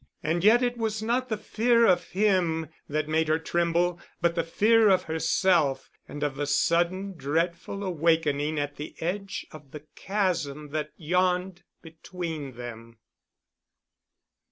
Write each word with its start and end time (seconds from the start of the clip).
And 0.23 0.43
yet 0.43 0.63
it 0.63 0.77
was 0.79 1.03
not 1.03 1.29
the 1.29 1.37
fear 1.37 1.85
of 1.85 2.05
him 2.07 2.69
that 2.89 3.07
made 3.07 3.27
her 3.27 3.37
tremble, 3.37 3.99
but 4.19 4.33
the 4.33 4.43
fear 4.43 4.89
of 4.89 5.03
herself 5.03 5.91
and 6.07 6.23
of 6.23 6.37
the 6.37 6.47
sudden 6.47 7.13
dreadful 7.15 7.83
awakening 7.83 8.57
at 8.59 8.77
the 8.77 8.95
edge 8.99 9.45
of 9.51 9.69
the 9.69 9.83
chasm 9.93 10.69
that 10.69 10.89
yawned 10.97 11.61
between 11.83 12.53
them. 12.53 12.97